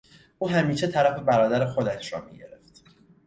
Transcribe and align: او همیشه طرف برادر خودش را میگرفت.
او 0.39 0.49
همیشه 0.49 0.87
طرف 0.87 1.19
برادر 1.19 1.65
خودش 1.65 2.13
را 2.13 2.21
میگرفت. 2.25 2.83